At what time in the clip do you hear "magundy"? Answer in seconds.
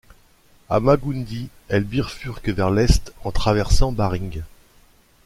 0.79-1.49